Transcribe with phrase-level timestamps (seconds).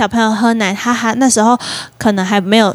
[0.00, 1.54] 小朋友喝奶，他还那时候
[1.98, 2.74] 可能还没有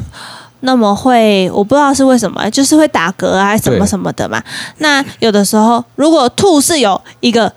[0.60, 4.40] 那么会，我不知道是为什么，就是会打嗝啊什么什么的嘛。
[4.78, 7.52] 那有的时候如果吐是有一个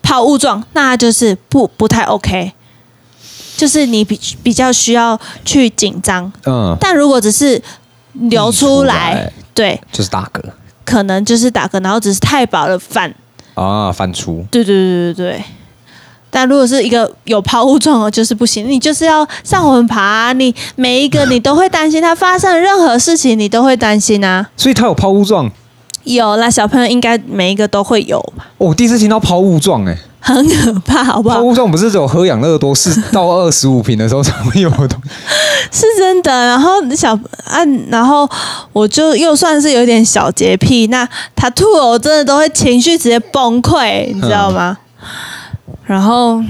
[0.00, 2.50] 抛物状，那就是不不太 OK，
[3.58, 6.32] 就是你比比较需要去紧张。
[6.46, 7.60] 嗯，但如果只是
[8.14, 10.42] 流出来，出来对，就是打嗝，
[10.86, 13.14] 可能就是打嗝，然后只是太饱了反
[13.52, 14.46] 啊，反出。
[14.50, 15.44] 对对对对对。
[16.30, 18.68] 但如果是一个有抛物状的，就是不行。
[18.68, 24.48] 你就是要上魂爬啊，你每一个你都会担心它发生任何事情，你都会担心啊。
[24.56, 25.50] 所以它有抛物状，
[26.04, 28.18] 有啦，小朋友应该每一个都会有。
[28.58, 31.36] 哦，我第一次听到抛物状，哎，很可怕，好不好？
[31.36, 35.10] 抛物状不是只有喝养乐多是到二十五瓶的时候才会有的东西，
[35.72, 36.46] 是真的。
[36.46, 37.12] 然后小
[37.44, 38.28] 啊，然后
[38.72, 44.76] 我就又算是有点小洁癖，那他吐了，我真的都会情绪直接崩溃，你知道吗？
[44.78, 44.86] 嗯
[45.90, 46.40] 然后，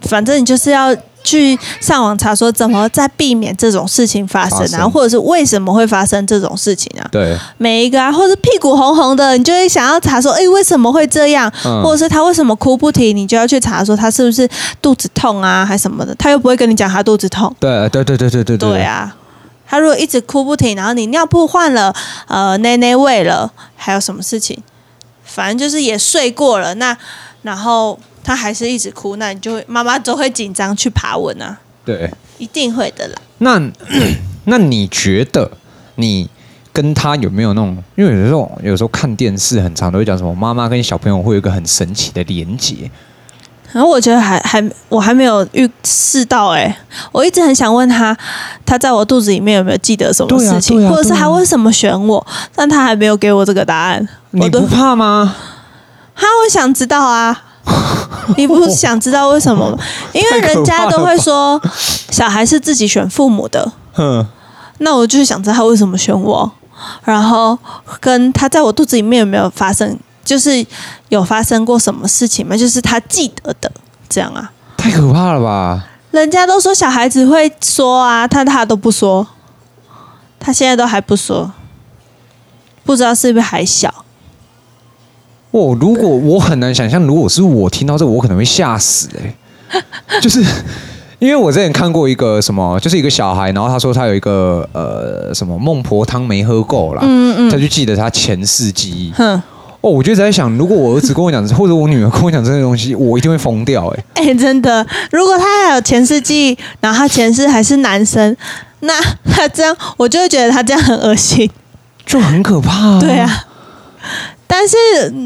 [0.00, 7.06] 反正你就是要去上网查，说怎么在避免这种事情发生，啊，或者是为什么会发生这种事情啊？
[7.12, 11.48] 对，每一个啊，或者屁股红红的，你就会想要查说，哎，为什么会这样？
[11.64, 13.16] 嗯、或者是他为什么哭不停？
[13.16, 14.48] 你就要去查说他是不是
[14.80, 16.12] 肚子痛啊，还什么的？
[16.16, 17.54] 他又不会跟你讲他肚子痛。
[17.60, 19.14] 对对对对对对对啊！
[19.64, 21.94] 他如果一直哭不停，然后你尿布换了，
[22.26, 24.60] 呃，奶奶喂了，还有什么事情？
[25.22, 26.98] 反正就是也睡过了，那
[27.42, 27.96] 然后。
[28.24, 31.58] 他还是一直哭，那你就会妈妈都会紧张去爬文啊。
[31.84, 33.14] 对，一定会的啦。
[33.38, 33.60] 那
[34.46, 35.50] 那你觉得
[35.96, 36.28] 你
[36.72, 37.76] 跟他有没有那种？
[37.96, 42.90] 因为有时候有时候看电视很常都会讲什么妈妈跟小朋友会有一个很神奇的连接。
[43.72, 46.76] 然后我觉得还还我还没有预试到哎、欸，
[47.10, 48.14] 我一直很想问他，
[48.66, 52.26] 他在我肚子里面有没有记得什么事情，啊啊啊、或者是他为什么选我？
[52.54, 54.06] 但他还没有给我这个答案。
[54.32, 55.34] 你不怕吗？
[56.14, 57.44] 哈，我想知道啊。
[58.36, 59.78] 你不是想知道为什么吗？
[60.12, 61.60] 因为人家都会说
[62.10, 63.72] 小孩是自己选父母的。
[64.78, 66.50] 那我就是想知道他为什么选我，
[67.04, 67.56] 然后
[68.00, 70.64] 跟他在我肚子里面有没有发生，就是
[71.08, 72.56] 有发生过什么事情吗？
[72.56, 73.70] 就是他记得的
[74.08, 74.50] 这样啊？
[74.76, 75.84] 太可怕了吧！
[76.10, 79.26] 人家都说小孩子会说啊，但他都不说，
[80.40, 81.52] 他现在都还不说，
[82.84, 84.01] 不知道是不是还小。
[85.52, 89.34] 哦，如果我很难想象，如果是我听到这，我可能会吓死哎、
[89.78, 90.20] 欸！
[90.20, 90.42] 就是
[91.18, 99.12] 因为我之前看过一个什么，就是一个小孩，然后他说他有一个呃什么孟婆汤没喝够啦，嗯嗯，他就记得他前世记忆。
[99.12, 99.40] 哼，
[99.82, 104.22] 哦，我就在想，如果我儿子跟我讲，或者我女儿跟我讲这些东西，我一定会疯掉哎、欸！
[104.22, 108.34] 哎、欸，真的，如果他还有前世记忆，然后他前世还是男生，
[108.80, 108.94] 那
[109.30, 111.50] 他这样，我就会觉得他这样很恶心，
[112.06, 113.00] 就很可怕、啊。
[113.00, 113.44] 对啊。
[114.54, 114.76] 但是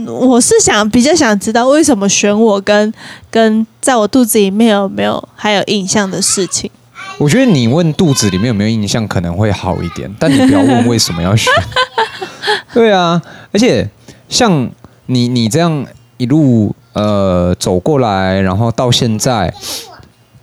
[0.08, 2.94] 我是想比较想知道为什么选我跟
[3.28, 6.70] 跟在我肚子里面有没有还有印象的事情。
[7.18, 11.52] 我觉得你问肚子里面有没有印象可能会好一点，但你不要问为什么要选。
[12.72, 13.20] 对啊，
[13.50, 13.90] 而且
[14.28, 14.70] 像
[15.06, 15.84] 你你这样
[16.18, 19.52] 一路呃走过来，然后到现在，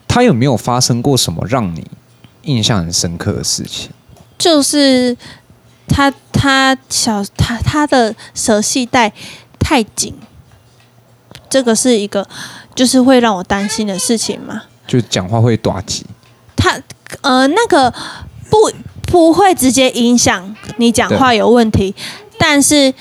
[0.09, 1.85] 他有没有发生过什么让你
[2.41, 3.91] 印象很深刻的事情？
[4.37, 5.15] 就是。
[5.93, 9.13] 他他小他他的舌系带
[9.59, 10.15] 太紧，
[11.47, 12.27] 这个是一个
[12.73, 14.63] 就是会让我担心的事情嘛？
[14.87, 16.03] 就讲话会大声。
[16.55, 16.81] 他
[17.21, 17.93] 呃那个
[18.49, 18.71] 不
[19.03, 21.93] 不会直接影响你讲话有问题，
[22.39, 22.91] 但是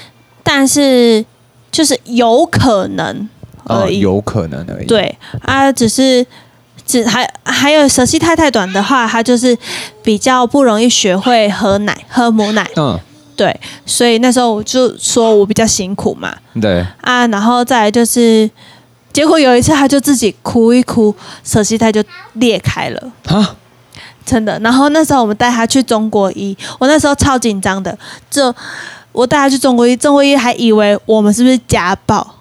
[0.42, 1.25] 但是
[1.70, 3.26] 就是有可能
[3.64, 4.86] 而已，哦，有可能而已。
[4.86, 6.26] 对啊，只是。
[6.92, 9.56] 只还还有舌系太太短的话，他就是
[10.03, 12.69] 比较不容易学会喝奶，喝母奶。
[12.76, 13.00] 嗯，
[13.34, 16.36] 对，所以那时候我就说我比较辛苦嘛。
[16.60, 18.50] 对啊，然后再来就是，
[19.10, 23.12] 结果有一次他就自己哭一哭，舌系带就裂开了。
[23.25, 23.56] 啊，
[24.26, 24.58] 真的。
[24.58, 27.96] 然后那时候我们带他去中国医，我那时候超紧张的，
[28.31, 28.55] 就
[29.12, 32.34] 我带他去中国医，中国医还以为我们是不是家暴。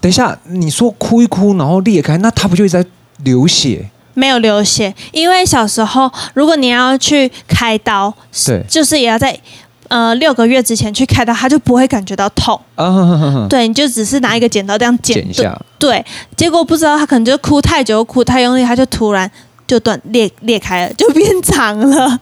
[0.00, 2.82] 等一下，你说哭一哭然后裂开，那他不就在？
[3.24, 3.90] 流血？
[4.18, 9.38] 没有流血，因为小时候如果你要去开刀，是，就是也要在
[9.86, 12.60] 呃六个月之前去开刀，他就不会感觉到痛。
[12.74, 15.56] 啊， 对，你就只是拿一个剪刀这样剪，剪一下。
[15.78, 16.04] 对，
[16.36, 19.30] 结果不知道他可能就哭太久，哭太用力，他就突然
[19.66, 22.18] 就断裂裂开了，就变长了。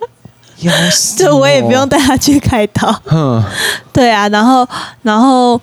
[0.61, 1.17] 要死！
[1.25, 3.03] 就我也不用带他去开刀。
[3.11, 3.43] 嗯，
[3.93, 4.69] 对啊，然后
[5.03, 5.59] 然后。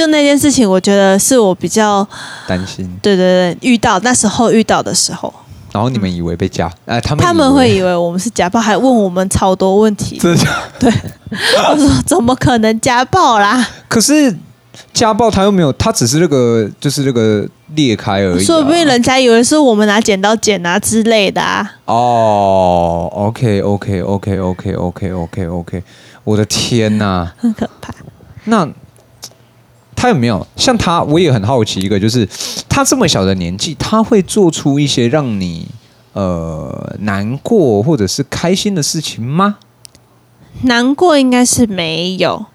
[0.00, 2.06] 就那件事情，我觉得是我比较
[2.46, 2.90] 担心。
[3.02, 5.30] 对对对，遇到那时候遇到的时候，
[5.72, 10.18] 然后你们以为被家，哎、嗯，他们他们会以为我们是家暴，还问我们超多问题。
[10.80, 10.90] 对，
[11.70, 13.68] 我说怎么可能家暴啦？
[13.88, 14.34] 可是
[14.94, 18.42] 家暴他又没有，他只是那个就是那个裂开而已、啊。
[18.42, 21.70] 说不定人家以为是我们拿剪刀剪啊之类的啊。
[21.84, 25.82] 哦、oh,，OK OK OK OK OK OK OK，
[26.24, 27.92] 我的天哪，很可怕。
[28.44, 28.66] 那
[30.00, 31.02] 他有没有像他？
[31.02, 32.26] 我也很好奇一个，就是
[32.70, 35.68] 他这么小的年纪，他会做出一些让你
[36.14, 39.58] 呃难过或者是开心的事情吗？
[40.62, 42.46] 难过应该是没有，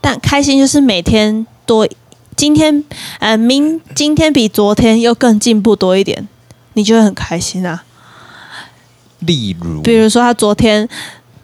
[0.00, 1.86] 但开心就是每天多，
[2.34, 2.82] 今天
[3.18, 6.26] 呃明今天比昨天又更进步多一点，
[6.72, 7.84] 你就会很开心啊。
[9.18, 10.88] 例如，比如说他昨天。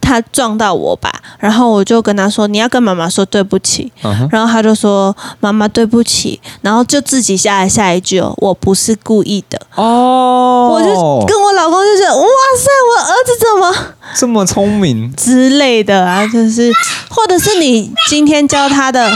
[0.09, 3.93] 他撞到我吧，然后我就跟他说：“你要跟妈妈说对不起。
[4.03, 4.29] Uh” huh.
[4.33, 12.25] 然后他就说：“妈妈对不起。”然后就自己下来下一句：“哦，我不是故意的。”哦，我就跟我老公就觉得：“哇
[12.57, 16.73] 塞，我儿子怎么 这么聪明之类的啊？”就是，
[17.11, 19.13] 或者是你今天教他的，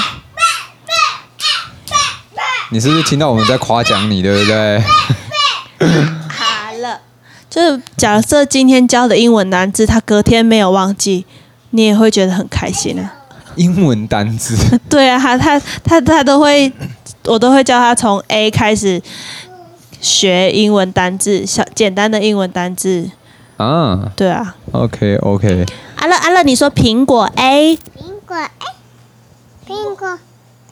[2.71, 4.83] 你是不是听到我们在夸奖你，对不对？
[7.52, 11.26] 就是假设今天教的英文单字，他隔天没有忘记，
[11.69, 13.12] 你也会觉得很开心啊。
[13.56, 14.56] 英文单字？
[14.88, 16.72] 对啊，他他他他都会，
[17.26, 19.02] 我都会教他从 A 开始
[20.00, 23.10] 学英文单字，小简单的英文单字
[23.58, 24.10] 啊。
[24.16, 24.56] 对啊。
[24.72, 25.66] OK OK。
[25.96, 27.76] 阿乐阿乐，你说苹果 A。
[27.76, 28.48] 苹果 A。
[29.69, 30.19] 苹果。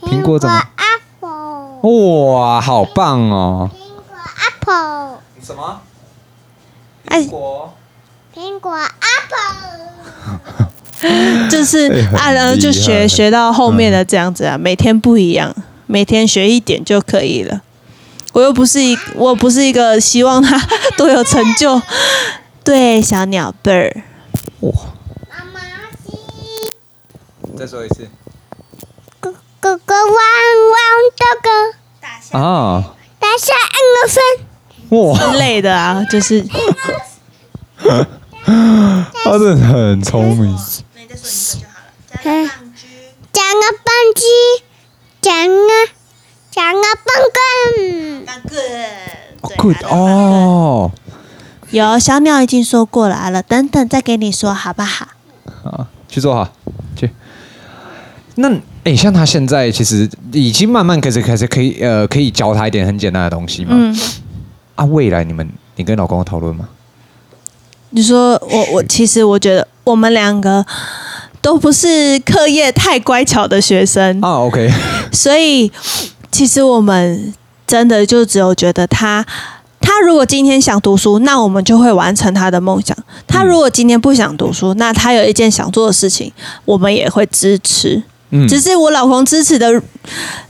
[0.01, 1.91] 苹果怎么？Apple。
[2.33, 3.69] 哇，好棒哦。
[3.75, 3.79] 苹
[4.09, 4.17] 果
[4.65, 5.19] Apple。
[5.43, 5.83] 什么？
[7.07, 7.75] 苹果，
[8.35, 8.73] 苹果
[11.01, 15.55] ，Apple， 就是啊，然后就学学到后面的这样子啊，每天不一样，
[15.87, 17.63] 每天学一点就可以了。
[18.33, 20.57] 我又不是一，我不是一个希望他
[20.97, 21.83] 多有成就。
[22.63, 24.05] 对，小鸟贝儿。
[24.61, 24.73] 哇！
[25.29, 25.61] 妈妈
[26.07, 26.17] 鸡。
[27.59, 28.09] 再说一次。
[29.19, 30.15] 哥哥哥汪汪
[31.19, 31.51] 哥哥。
[32.01, 32.41] 大象。
[32.41, 32.95] 啊。
[33.19, 34.23] 大象安个分。
[34.91, 36.41] 哇，之类的啊，就是，
[39.25, 40.57] 他真的很聪明。
[40.95, 41.81] 那你再说一个就好
[42.43, 42.51] 了。
[43.33, 44.23] 讲个棒鸡，
[45.21, 45.69] 讲个
[46.51, 48.25] 讲个棒棍。
[48.27, 48.53] 棒棍。
[49.57, 50.91] Good 哦。
[51.71, 55.07] 有小鸟已经说过来，了，等等再给你说好不好？
[55.63, 56.53] 好，去做好，
[56.97, 57.11] 去。
[58.37, 58.51] 那
[58.85, 63.71] 哎，像他现在其实已经慢慢开始开始可以呃，可以教他一点很简单的东西嘛。
[63.73, 63.97] 嗯。
[64.75, 66.69] 啊，未来你们，你跟老公有讨论吗？
[67.91, 70.65] 你说我我其实我觉得我们两个
[71.41, 74.45] 都不是课业太乖巧的学生啊。
[74.45, 74.73] OK，
[75.13, 75.71] 所以
[76.31, 77.33] 其实我们
[77.67, 79.25] 真的就只有觉得他，
[79.81, 82.97] 他如果今天想读书，那我们就会完成他的梦想；
[83.27, 86.33] 他如果今天不想读书，那他有一件想做的事情，
[86.65, 88.03] 我们也会支持。
[88.31, 89.73] 嗯，只是我老公支持的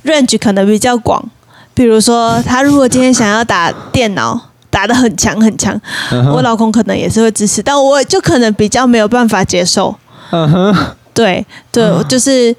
[0.05, 1.31] range 可能比较广。
[1.73, 5.79] 比如说，他如果今天想要打电脑，打的很强很强
[6.11, 6.33] ，uh huh.
[6.33, 9.95] 我老公可能也是会支持，但我就可能比较没有办法接受。
[10.31, 10.87] 嗯哼、uh，huh.
[11.13, 12.03] 对对，uh.
[12.07, 12.55] 就是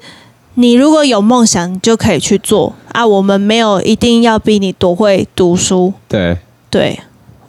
[0.54, 3.04] 你如果有梦想，你就可以去做啊。
[3.06, 5.92] 我们没有一定要逼你多会读书。
[6.06, 6.36] 对
[6.70, 7.00] 对，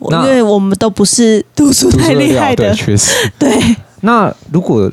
[0.09, 3.11] 那因为我们都不是读书太厉害的，确实。
[3.37, 4.89] 对，那如果。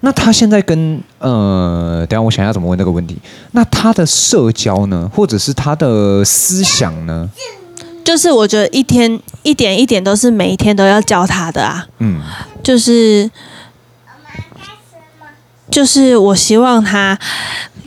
[0.00, 3.18] 那他现在跟呃，等下我想要怎么问这个问题？
[3.50, 7.28] 那他的社交呢，或者是他的思想呢？
[8.08, 11.86] 就是我觉得一天一点一点都是每一天都要教他的啊。
[11.98, 12.22] 嗯，
[12.62, 13.30] 就是
[15.70, 17.18] 就是我希望他，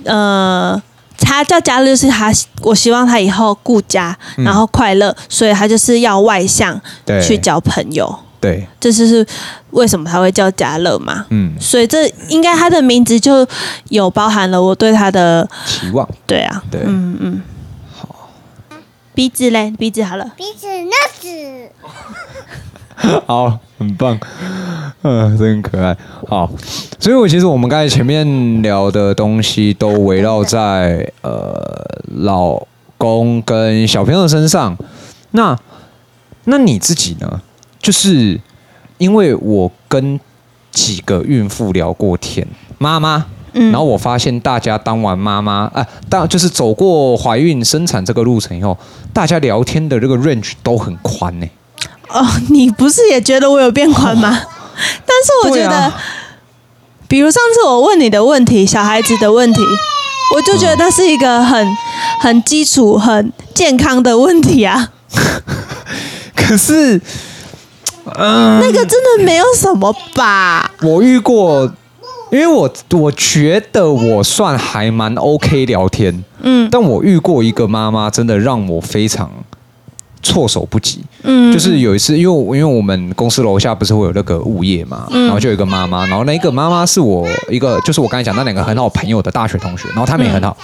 [0.03, 0.79] 呃，
[1.17, 8.19] 他叫家乐，是他，我希望他以后顾家，然后快乐，嗯、所以他就是要外向，对去交朋友。
[8.39, 9.25] 对，这就是
[9.71, 11.25] 为什么他会叫家乐嘛。
[11.29, 13.47] 嗯，所以这应该他的名字就
[13.89, 16.07] 有包含了我对他的期望。
[16.27, 17.41] 对啊，对，嗯嗯。
[19.21, 20.33] 好，鼻子嘞，鼻子好了。
[20.35, 21.69] 鼻子那子。
[23.27, 24.19] 好，很棒，
[25.03, 25.95] 嗯，真可爱。
[26.27, 26.49] 好，
[26.99, 31.61] 所以我其实我们刚才前面聊的东西都围绕在呃
[32.15, 32.65] 老
[32.97, 34.75] 公跟小朋友身上。
[35.31, 35.55] 那
[36.45, 37.41] 那你自己呢？
[37.79, 38.39] 就是
[38.97, 40.19] 因为我跟
[40.71, 42.47] 几个孕妇聊过天，
[42.79, 48.77] 妈妈，嗯，然后我发现大家当完妈妈，啊，当就是走过怀孕生产这个路程以后，
[49.13, 51.47] 大家聊天的这个 range 都很宽呢。
[52.09, 54.29] 哦，你不是也觉得我有变宽吗？
[54.29, 54.47] 哦，
[55.05, 56.01] 但是我觉得，啊，
[57.07, 59.61] 比如上次我问你的问题，小孩子的问题，
[60.35, 61.77] 我就觉得那是一个很
[62.21, 64.89] 很基础、很健康的问题啊。
[66.35, 67.01] 可是。
[68.17, 70.69] 嗯，那个真的没有什么吧？
[70.81, 71.71] 我遇过
[72.31, 79.29] 因为我我觉得我算还蛮 OK 聊天，嗯，但我遇过一个妈妈，真的让我非常
[80.23, 81.03] 措手不及。
[81.23, 90.55] 嗯，就是有一次，因为因为我们公司楼下不是会有那个物业嘛，然后就有一个妈妈，然后那个妈妈是我一个，就是我刚才讲那两个很好朋友的大学同学，然后他们也很好，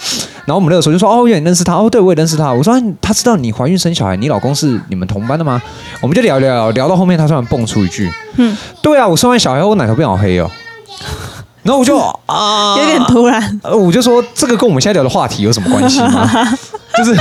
[0.45, 1.75] 然后我们那个时候就说，哦，你认识他？
[1.75, 2.49] 哦，对，我也认识他。
[2.49, 5.61] 我说，他知道你怀孕生小孩，你老公是你们同班的吗？
[5.99, 10.49] 我们就聊聊聊到后面，他突然蹦出一句，嗯，对啊，我生完小孩后，我奶头变好黑哦。
[11.67, 11.97] 然后我就
[12.27, 13.59] 啊，有点突然。
[13.63, 16.57] 我就说，这个跟我们现在聊的话题有什么关系吗？
[16.97, 17.11] 就是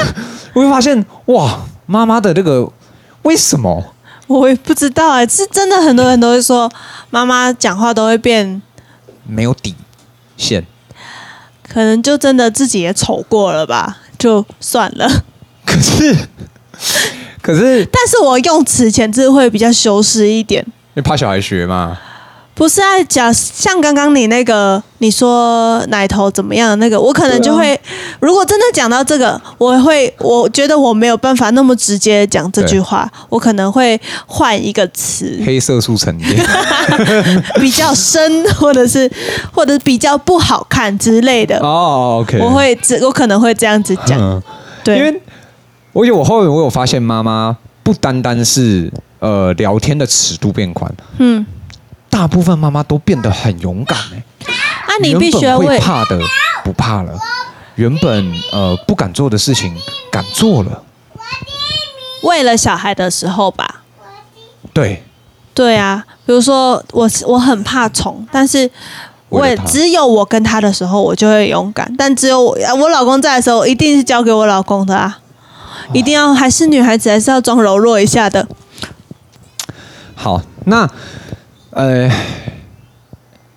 [0.52, 2.70] 我会发现，哇，妈妈的这个
[3.22, 3.92] 为什么？
[4.28, 6.70] 我也不知道哎，是真的，很多人都会说，
[7.10, 8.62] 妈妈讲话都会变
[9.26, 9.74] 没有底
[10.36, 10.64] 线。
[11.68, 15.10] 可能就真的自己也丑过了吧，就算了。
[15.66, 16.16] 可是，
[17.42, 21.98] 可是，但是我用词遣字会比较修饰一点，你怕小孩学吗？
[22.56, 27.80] 不是啊，假像刚刚你那个，你说奶头怎么样的那个，我可能就会，啊、
[28.18, 36.34] 如果真的讲到这个，我会，我觉得我没有办法那么直接讲这句话，我可能会换一个词，黑色素沉淀，
[37.60, 39.10] 比较深，或者是
[39.52, 41.58] 或者比较不好看之类的。
[41.58, 44.42] 哦，OK，我会，我可能会这样子讲，嗯、
[44.82, 45.22] 对，因为
[45.92, 51.44] 我有我后面我有发现，妈妈不单单是呃聊天的尺度变宽，嗯。
[52.16, 54.24] 大部分妈妈都变得很勇敢哎，
[54.86, 56.18] 啊，你必须要会怕的
[56.64, 57.12] 不怕了，
[57.74, 59.76] 原本呃不敢做的事情
[60.10, 60.82] 敢做了，
[62.22, 63.82] 为了小孩的时候吧，
[64.72, 65.04] 对，
[65.52, 68.70] 对啊，比如说我我很怕虫，但是
[69.28, 75.18] 我也只有我跟他的时候我就会勇敢，但只有我我老公在的时候，一定是交给我老公的啊，
[75.92, 78.48] 一定要还是女孩子还是要装柔弱一下的。
[80.14, 80.88] 好，那。
[81.76, 82.10] 呃，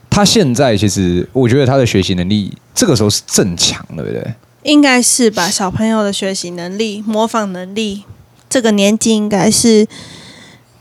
[0.10, 4.34] 他现在其实，我觉得他的学习能力这个时候是正强，对不对？
[4.64, 5.50] 应该是吧。
[5.50, 8.04] 小朋友的学习能力、模仿能力，
[8.50, 9.88] 这个年纪应该是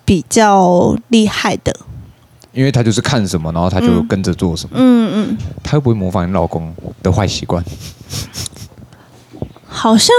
[0.04, 1.72] 比较厉害的。
[2.52, 4.72] 因为他就是看什么，然后他就跟着做什么。
[4.76, 5.38] 嗯嗯。
[5.62, 7.64] 他会不会模仿你老公的坏习惯？
[9.68, 10.12] 好像。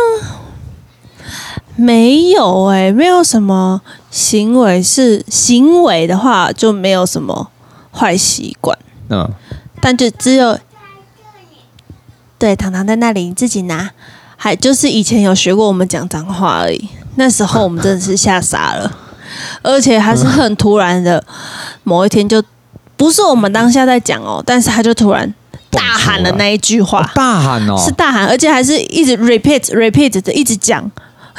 [1.75, 7.49] 没有哎、欸，没有什么行为是行为的话就没有什么
[7.91, 8.77] 坏习惯。
[9.09, 9.29] 嗯，
[9.81, 10.57] 但就只有
[12.37, 13.91] 对糖糖在那里，你自己拿。
[14.41, 18.89] 还就是以前有学过我们讲脏话而已，那时候我们真的是吓傻了，
[19.61, 21.21] 而且还是很突然的，
[21.83, 22.41] 某一天就
[22.95, 25.29] 不是我们当下在讲哦，但是他就突然
[25.69, 30.89] 大喊了那一句话，哦、大喊哦，是大喊，而且还是一直 repeat repeat 的一直讲。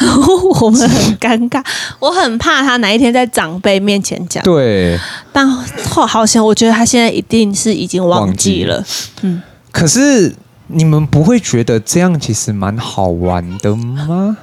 [0.61, 1.63] 我们很 尴尬，
[1.99, 4.43] 我很怕他哪一天在长辈面前讲。
[4.43, 4.99] 对，
[5.33, 8.81] 但后好像我觉得他现在一定是已经忘记了。
[8.83, 10.35] 记嗯，可是
[10.69, 14.37] 你们不会觉得这样其实蛮好玩的吗？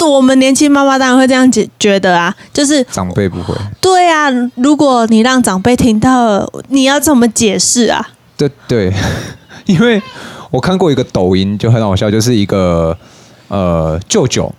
[0.00, 3.54] 我们年轻妈妈当然会这样觉觉得啊，就是长辈不会。
[3.80, 8.06] 对啊，如果你让长辈听到了，你要怎么解释啊？
[8.36, 8.92] 对对，
[9.64, 10.02] 因为
[10.50, 12.98] 我看过一个抖音，就很好笑，就是一个。
[13.48, 14.52] 呃，舅舅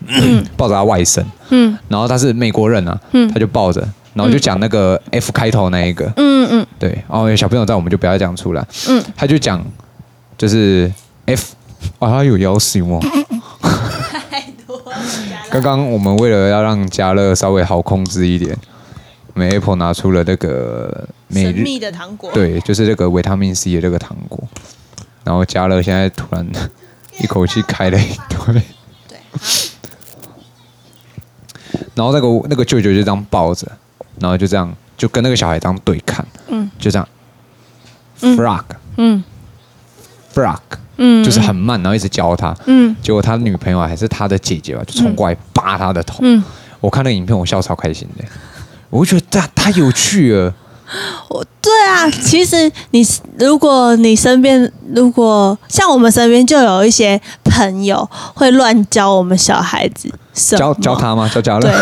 [0.56, 3.82] 抱着他外甥，嗯，然后他是美国人啊，嗯，他就抱着，
[4.14, 9.64] 然后就讲那个 F 开头那一个，嗯嗯，对，然后小朋友在，我们就不要讲出来，嗯，他就讲
[10.38, 10.92] 就是
[11.26, 11.54] F，
[12.00, 13.00] 啊，他有要求哦，
[14.30, 14.82] 太多。
[15.50, 18.56] 刚刚我们为了要让家乐稍微好控制一点，
[19.34, 24.42] 我们 Apple 拿出了那个神秘的糖果，对，就是这个维他命 C 的这个糖果，
[25.24, 26.46] 然后家乐现在突然
[27.20, 28.62] 一口气开了一堆。
[31.94, 33.66] 然后那个那个舅舅就这样抱着，
[34.20, 37.08] 然后就这样就跟那个小孩这样对看，嗯，就这样
[38.20, 38.64] ，frog，
[38.98, 39.24] 嗯
[40.34, 40.60] ，frog，
[40.98, 46.44] 嗯，就是很慢，然后一直教他，嗯，结果他女朋友还是他的姐姐吧，就冲过来扒他的头，嗯，
[46.82, 48.26] 我看那个影片我笑超开心的，
[48.90, 50.54] 我就觉得他太有趣了。
[51.30, 53.06] 我对啊，其实你
[53.40, 60.08] 如果你身边如果像我们身边就有一些朋友会乱教我们小孩子，
[60.56, 61.30] 教教他吗？
[61.34, 61.62] 教教了。
[61.62, 61.74] 对，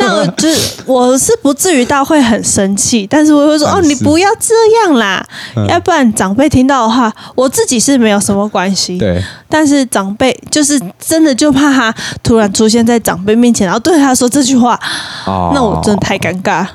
[0.00, 5.24] 那我就是 我是不至于到会很生气，但是我会说哦，你不要这样啦，
[5.56, 8.98] 嗯、要不然长辈听到的话，我自己是没有什么关系。
[8.98, 14.78] 对，但是长辈就是真的就怕他突然出现在长辈面前，然后对他说这句话，
[15.26, 16.66] 哦、那我真的太尴尬。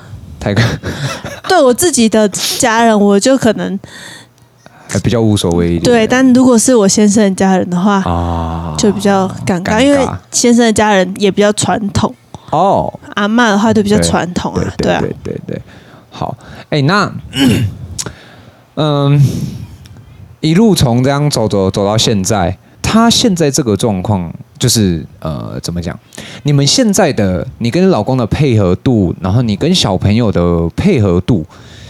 [1.47, 3.79] 对我自己的家人，我就可能
[4.89, 5.83] 还比较无所谓一点。
[5.83, 12.13] 对，但如果是我先生的家人的话，啊，就比较尴尬，因为先生的家人也比较传统。
[12.51, 15.61] 哦，阿嬷的话就比较传统啊，对啊，对对对。
[16.09, 16.37] 好，
[16.69, 17.11] 哎，那
[18.75, 19.21] 嗯，
[20.39, 25.97] 一路从这样走走走到现在，他现在这个状况就是呃，怎么讲？
[26.43, 31.45] 你们现在的你跟老公的配合度，然后你跟小朋友的配合度，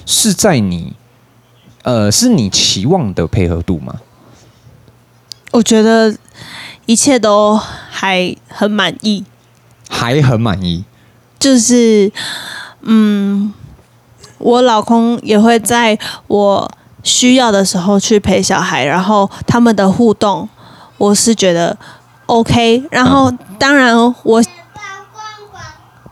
[0.05, 0.93] 是在你
[1.83, 3.95] 呃，是你期望的配合度吗？
[5.51, 6.15] 我觉得
[6.85, 9.23] 一切都还很满意，
[9.87, 10.83] 还很满意，
[11.39, 12.11] 就是
[12.81, 13.53] 嗯，
[14.37, 16.71] 我老公也会在我
[17.03, 20.49] 需要的时候去陪小孩，然后他们的互动，
[20.97, 21.77] 我是觉得
[22.25, 22.83] OK。
[22.91, 24.41] 然后当然我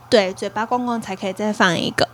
[0.08, 2.08] 对嘴巴光光才可以再放一个。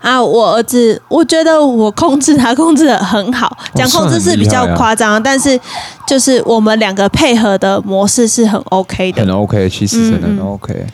[0.00, 5.60] 啊，我儿子，我觉得我控制他控制的很好，讲控制是比较夸张，啊，但是
[6.06, 10.86] 就是我们两个配合的模式是很 OK 的，很 OK，其实真的很 OK。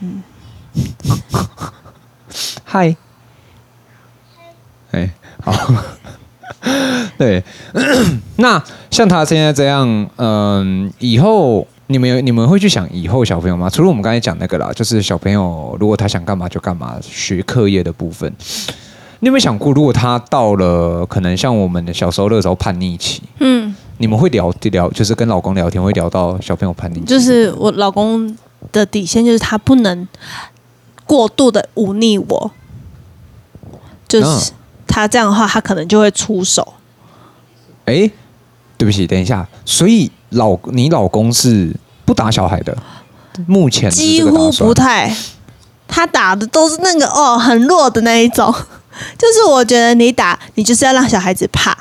[0.00, 0.22] 嗯，
[2.64, 2.96] 嗨，
[4.92, 5.10] 哎，
[5.42, 5.52] 好，
[7.18, 7.42] 对，
[8.36, 11.66] 那像他现在这样，嗯，以后。
[11.90, 13.70] 你们有你们会去想以后小朋友吗？
[13.70, 18.30] 除了我们刚才讲那个啦，就是小朋友如果他想干嘛就干嘛，学课业的部分，
[19.20, 28.36] 你有没有想过，如果他到了可能像我们的小时候那时候叛逆期，嗯，你们会聊聊，就是跟老公聊天会聊到小朋友叛逆期，就是我老公
[28.70, 30.06] 的底线就是他不能
[31.06, 32.50] 过度的忤逆我，
[34.06, 34.52] 就是
[34.88, 36.74] 他这样的话，他可能就会出手。
[37.84, 38.10] 哎，
[38.76, 40.10] 对不起，等一下，所以。
[40.32, 42.76] 老你老公是不打小孩的，
[43.46, 45.10] 目前几乎不太，
[45.88, 48.54] 他打的都是那个哦很弱的那一种，
[49.16, 51.72] 就是我觉得你打你就是要让小孩子怕，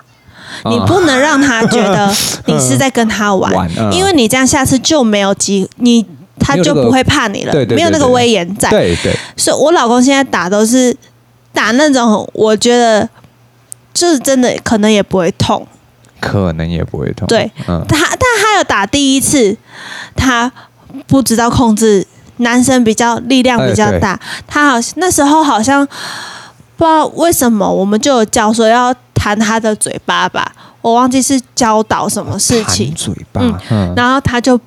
[0.63, 2.07] 嗯、你不能让他觉得
[2.47, 6.05] 你是在跟他玩，因为你这样下次就没有机，你
[6.39, 10.96] 他就不会怕你了，没有，没有那个威严在，对对，所以我老公现在打都是
[11.53, 13.10] 打那种，我觉得
[13.94, 15.68] 就是真的可能也不会痛。
[16.20, 17.27] 可能也不会痛。
[17.27, 19.55] 对，嗯、他但他有打第一次，
[20.16, 20.51] 他
[21.05, 22.05] 不知道控制，
[22.38, 25.86] 男生比较力量比较大，哎、他好像那时候好像
[26.75, 32.92] 不知道为什么，我们就有教说要弹他的嘴巴吧，我忘记是教导什么事情。
[32.96, 34.60] 嘴巴，嗯，嗯然后他就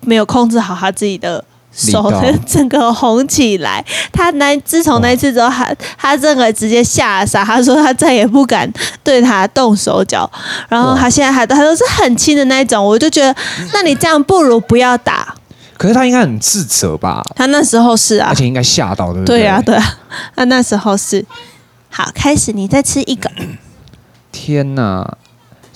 [0.00, 1.42] 没有控制好他自己的。
[1.76, 2.10] 手
[2.46, 8.68] 整个红起来，他那自从那次之后，他他整个直接吓傻，他说他再也不敢
[9.04, 10.28] 对他动手脚，
[10.68, 13.36] 然后他现在还他都是很轻的那种，我就觉得，
[13.72, 15.34] 那你这样不如不要打。
[15.76, 17.22] 可是他应该很自责吧？
[17.36, 19.40] 他那时候是啊，而且应该吓到对不对？
[19.40, 19.98] 对啊，对啊，
[20.34, 21.24] 他那时候是。
[21.88, 23.30] 好，开始你再吃一个。
[24.30, 25.16] 天哪！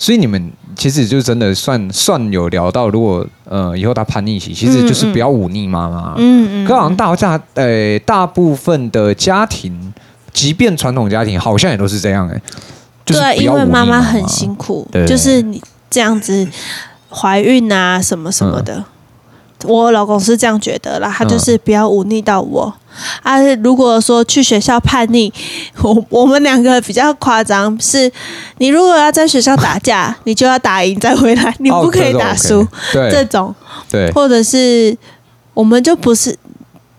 [0.01, 6.15] 所以你们其实就真的算算有聊到，如果呃以后他叛逆期，其实就是不要忤逆妈妈。
[6.17, 6.67] 嗯嗯。
[6.67, 9.93] 可好像大家呃大部分的家庭，
[10.33, 12.41] 即便传统家庭，好像也都是这样哎、欸。
[13.05, 16.47] 就是对，因为妈妈很辛苦，对就是你这样子
[17.11, 18.77] 怀孕啊什么什么的。
[18.77, 18.85] 嗯
[19.65, 22.73] 我老公是这样觉得啦，他就是不要忤逆到我。
[23.23, 25.31] 啊，如果说去学校叛逆，
[25.81, 28.11] 我我们两个比较夸张，是
[28.57, 32.59] 你如果要在学校打架，你就要打赢再回来，你不可以打输。
[32.59, 33.55] 哦、对这种，
[33.89, 34.95] 对，或者是
[35.53, 36.37] 我们就不是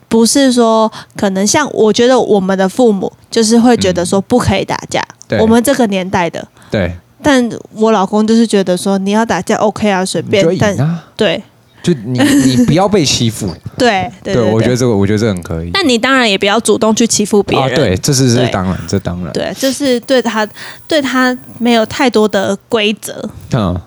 [0.09, 6.97] 不是说可能像我觉得我们的父母就是会觉得说不可以打架，嗯、我们这个年代的，对。
[7.25, 11.41] 但我老公就是觉得说你要打架 OK 啊，随便，啊、但对。
[11.83, 13.53] 就你，你不要被欺负。
[13.77, 15.71] 对对，对，我觉得这个，我觉得这很可以。
[15.73, 17.69] 但你当然也不要主动去欺负别人。
[17.69, 19.33] 啊，对，这是是当然，这当然。
[19.33, 20.49] 对，就是对他，
[20.87, 23.29] 对他没有太多的规则。
[23.53, 23.81] 嗯。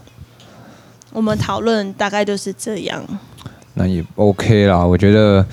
[1.14, 3.02] 我们讨论大概就是这样。
[3.76, 5.46] 那也 OK 啦，我觉得，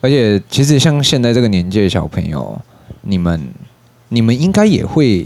[0.00, 2.60] 而且其实像现在这个年纪的小朋友，
[3.02, 3.40] 你们，
[4.08, 5.24] 你们应该也会，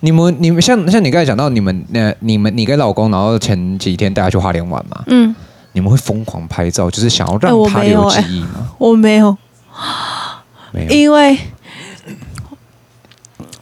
[0.00, 5.04] 你们，你们像像你刚才讲到，你们那，你们你跟老公，然后前几天带他去花莲玩嘛？
[5.06, 5.32] 嗯。
[5.78, 8.68] 你们会疯狂拍照，就是想要让他留记忆吗？
[8.78, 9.36] 我没有，
[10.72, 11.38] 没有，因为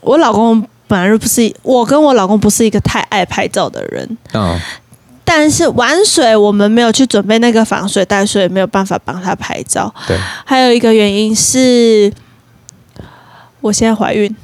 [0.00, 4.16] 我老公本来就不是，我跟我老公不是一个太爱拍照的人。
[4.32, 4.58] 嗯，
[5.26, 9.94] 但是玩水我们没有去准备那个防水袋，所以没有办法帮他拍照。
[10.08, 12.10] 对，还有一个原因是，
[13.60, 14.34] 我现在怀孕。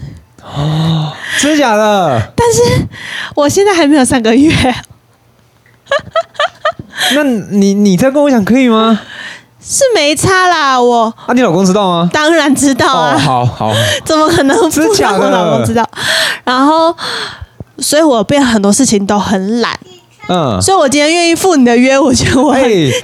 [0.42, 2.32] 哦， 真的假的？
[2.37, 2.87] 但是
[3.35, 4.54] 我现在还没有三个月。
[7.14, 9.00] 那你你再跟我讲可以吗？
[9.64, 12.11] 是没差啦，我啊，你老公知道吗？
[12.12, 13.72] 当然知道啊，哦、好好，
[14.05, 15.88] 怎么可能不让我老公知道？
[16.44, 16.92] 然后，
[17.78, 19.78] 所以我变很多事情都很懒，
[20.28, 22.62] 嗯，所以我今天愿意赴你的约，我觉得我很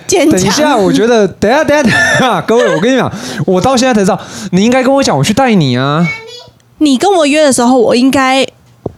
[0.08, 0.32] 坚强。
[0.32, 3.08] 等一下，我觉得等一下等一下等一下， 各位，我跟你讲，
[3.46, 4.18] 我到现在才知道，
[4.50, 6.04] 你应该跟我讲，我去带你啊。
[6.78, 8.44] 你跟我约的时候，我应该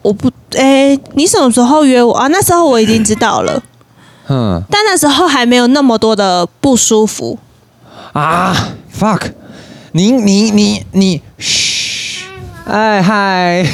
[0.00, 2.26] 我不哎，你什么时候约我啊？
[2.28, 3.62] 那时候我已经知道了，
[4.30, 7.38] 嗯，但那时候还没有那么多的不舒服
[8.12, 8.54] 啊。
[8.96, 9.32] Fuck，
[9.92, 12.26] 你你你你，嘘，
[12.64, 13.66] 哎嗨，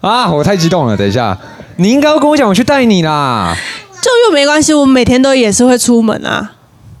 [0.00, 1.38] 啊，我太激动了，等一下，
[1.76, 3.56] 你应该要跟我讲，我去带你啦。
[4.02, 6.52] 就又没关系，我每天都也是会出门啊。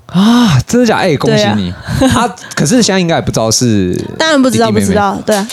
[0.06, 1.02] 啊，真的假的？
[1.02, 1.74] 哎，恭喜你。
[2.08, 5.48] 他可是现在应该也不知道是， 当然不知道，不知道，对啊。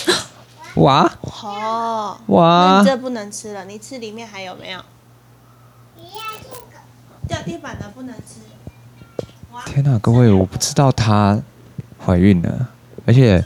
[0.76, 1.10] 哇！
[1.42, 2.84] 哦，哇！
[2.86, 4.80] 这不能吃了，你吃里面还有没有？
[7.28, 8.42] 掉地板的不能吃。
[9.66, 11.40] 天哪，各位，我不知道她
[12.06, 12.70] 怀孕了，
[13.06, 13.44] 而且，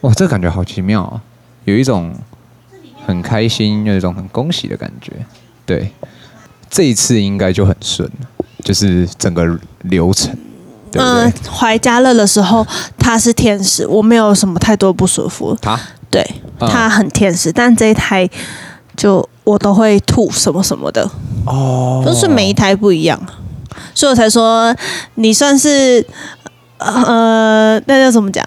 [0.00, 1.20] 哇，这个感觉好奇妙啊，
[1.64, 2.14] 有一种
[3.06, 5.12] 很开心，有一种很恭喜的感觉。
[5.66, 5.92] 对，
[6.70, 8.10] 这一次应该就很顺，
[8.64, 10.36] 就是整个流程。
[10.92, 12.66] 嗯，怀家乐的时候
[12.96, 15.54] 他是天使，我没有什么太多不舒服。
[15.60, 15.78] 他
[16.10, 16.24] 对，
[16.58, 18.26] 他很天使，嗯、但这一胎
[18.96, 21.08] 就我都会吐什么什么的
[21.46, 23.18] 哦，都是每一胎不一样，
[23.94, 24.74] 所以我才说
[25.14, 26.04] 你算是
[26.78, 28.44] 呃，那要怎么讲？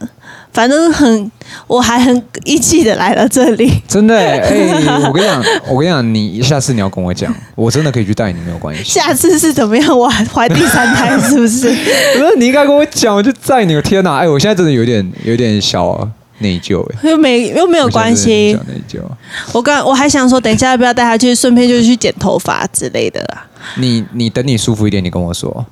[0.52, 1.32] 反正很，
[1.68, 3.72] 我还很义气的来了这里。
[3.88, 8.84] 真的哎、欸，我跟你讲， 我跟你讲，你下次你要跟我讲，我真的可以去带你，没有关系。
[8.84, 9.98] 下次是怎么样？
[9.98, 11.70] 我还怀第三胎是不是？
[12.18, 13.80] 不是，你应该跟我讲，我就载你。
[13.82, 16.10] 天哪，哎，我现在真的有点有点小、啊。
[16.40, 18.54] 内疚哎，又没又没有关系。
[18.68, 19.02] 内疚。
[19.54, 23.46] 我刚我还想说，等一下要不要带他去，顺便就去剪头发之类的啦。
[23.76, 25.66] 你你等你舒服一点，你跟我说，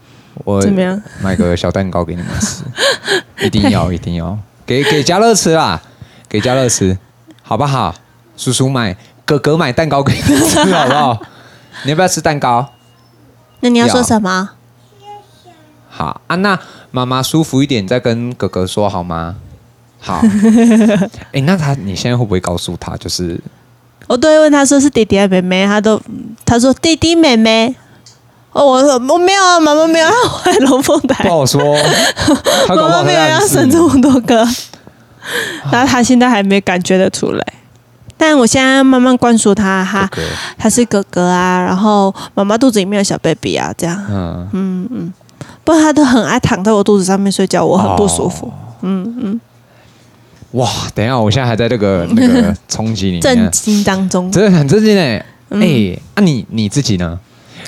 [0.43, 1.01] 我怎么样？
[1.21, 2.63] 买个小蛋糕给你们吃，
[3.45, 5.81] 一定要一定要给给家乐吃啦，
[6.29, 6.97] 给家乐吃，
[7.41, 7.95] 好不好？
[8.35, 11.21] 叔叔买，哥哥买蛋糕给你吃， 好不好？
[11.83, 12.73] 你要不要吃蛋糕？
[13.61, 14.49] 那你要说什么？
[15.89, 16.59] 好啊，那
[16.91, 19.37] 妈妈舒服一点，再跟哥哥说好吗？
[19.99, 20.21] 好，
[21.33, 22.95] 哎，那他你现在会不会告诉他？
[22.97, 23.39] 就是
[24.07, 26.01] 我都会问他说是弟弟还是妹妹，他都
[26.45, 27.75] 他说弟弟妹妹。
[28.53, 31.23] 哦，我说我没有啊，妈妈没有，他怀龙凤胎。
[31.23, 31.61] 不好说，
[32.69, 34.37] 妈妈没有要生这么多个，
[35.71, 37.45] 然后他现在还没感觉得出来。
[38.17, 40.09] 但我现在慢慢灌输他，他
[40.57, 43.95] 他是哥哥啊，然后妈妈肚子里面有小 baby 啊，这样。
[44.09, 45.13] 嗯嗯嗯，
[45.63, 48.51] 不过他都很爱躺在我肚子上面睡觉，我很不舒服。
[48.81, 49.15] 嗯。
[49.21, 49.41] 嗯
[50.51, 55.23] 哇，等一下，我现在还在这个 那个冲击里面，震惊当中，真的很震惊哎！
[55.49, 57.19] 哎、欸，那、啊、你你自己呢？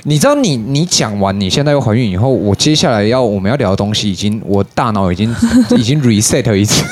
[0.04, 5.36] 你知道你你讲完你现在又怀孕以后，我接下来要我们要聊的东西，已经我大脑已经
[5.78, 6.84] 已经 reset 一次。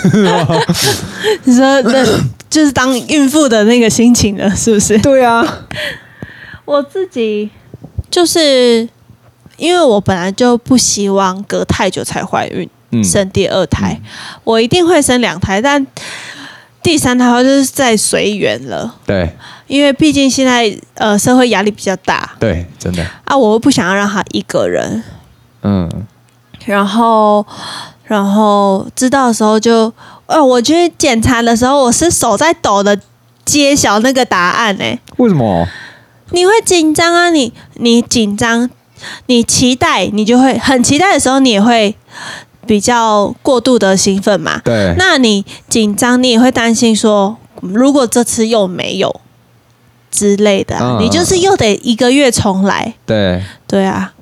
[1.45, 2.05] 你说那
[2.49, 4.97] 就是当孕妇的那个心情了，是不是？
[4.99, 5.41] 对啊，
[6.65, 7.49] 我自己
[8.11, 8.87] 就是
[9.55, 12.69] 因为我本来就不希望隔太久才怀孕。
[13.03, 14.09] 生第二胎，嗯、
[14.43, 15.85] 我一定会生两胎，但
[16.81, 18.95] 第三胎话就是再随缘了。
[19.05, 19.35] 对，
[19.67, 22.35] 因为毕竟现在呃社会压力比较大。
[22.39, 23.05] 对，真的。
[23.25, 25.03] 啊，我又不想要让他一个人。
[25.63, 25.89] 嗯。
[26.65, 27.45] 然后，
[28.03, 29.91] 然后知道的时候就，
[30.25, 32.99] 呃，我去检查的时候，我是手在抖的，
[33.45, 34.99] 揭晓那个答案呢、欸。
[35.15, 35.65] 为什么？
[36.31, 37.29] 你会紧张啊？
[37.29, 38.69] 你你紧张，
[39.27, 41.95] 你期待，你就会很期待的时候，你也会。
[42.67, 44.61] 比较过度的兴奋嘛？
[44.63, 44.93] 对。
[44.97, 49.21] 那你紧张，你也会担心说，如果这次又没有
[50.11, 52.93] 之类的，啊，嗯、你就是又得一个月重来。
[53.05, 53.41] 对。
[53.65, 54.13] 对啊。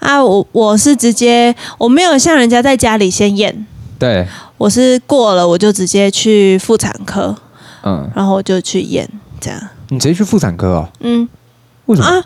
[0.00, 3.66] 啊，我我是直接我没有像人家在家里先验。
[3.98, 4.26] 对。
[4.58, 7.34] 我是过了，我就直接去妇产科。
[7.84, 8.10] 嗯。
[8.14, 9.08] 然后我就去验，
[9.40, 9.60] 这样。
[9.88, 10.88] 你直接去妇产科哦？
[11.00, 11.28] 嗯。
[11.86, 12.08] 为什么？
[12.08, 12.24] 啊？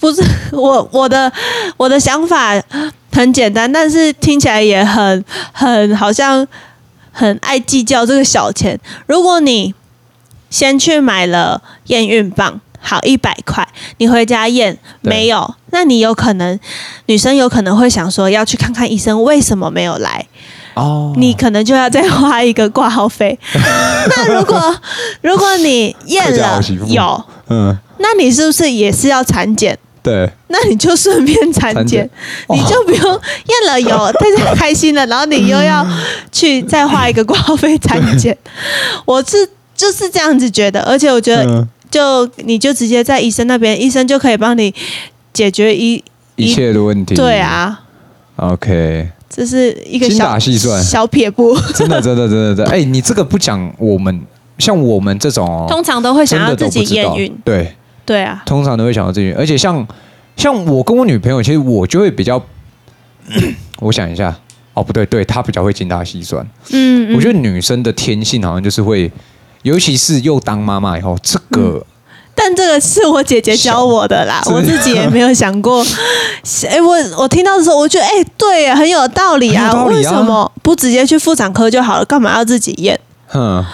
[0.00, 1.32] 不是 我我的
[1.78, 2.62] 我的想法。
[3.14, 6.46] 很简单，但是听起来也很很好像
[7.12, 8.78] 很爱计较这个小钱。
[9.06, 9.72] 如果你
[10.50, 13.66] 先去买了验孕棒，好一百块，
[13.98, 16.58] 你回家验没有，那你有可能
[17.06, 20.26] 女生有可能会想说要去看看医生，为什么没有来？
[20.74, 23.38] 哦，你可能就要再花一个挂号费。
[23.54, 24.76] 那如果
[25.22, 29.78] 如果你验了有，嗯，那你是不是也是要产检？
[30.04, 32.08] 对，那你就顺便产检，
[32.50, 35.84] 你就不用验了有， 大家开心了，然后你又要
[36.30, 38.36] 去再花一个挂号费产检。
[39.06, 44.74] 我是就是这样子觉得，而且我觉得就你就直接在医生那边，医生就可以帮你
[45.32, 46.04] 解决一
[46.36, 47.14] 一切的问题。
[47.14, 47.80] 对啊
[48.36, 50.84] ，OK，这是一个小精打细算。
[50.84, 52.68] 小撇步，真的真的真的真的。
[52.70, 54.20] 哎，你这个不讲，我们
[54.58, 57.74] 像我们这种通常都会想要自己验孕，对。
[58.04, 59.86] 对啊，通常都会想到这些，而且像
[60.36, 62.42] 像我跟我女朋友，其实我就会比较，
[63.80, 64.34] 我想一下，
[64.74, 66.46] 哦不对，对她比较会精打细算。
[66.70, 69.10] 嗯，嗯，我觉得女生的天性好像就是会，
[69.62, 71.84] 尤其是又当妈妈以后，这个、嗯、
[72.34, 75.82] 但这个是我姐姐教我的啦， 我自己也没有想过。
[76.68, 82.04] 哎、欸，我我听到的时候，我觉得哎、欸，对，很有道理啊，理啊，为什么不直接去妇产科就好了？
[82.04, 83.00] 干嘛要自己验？
[83.28, 83.64] 哼。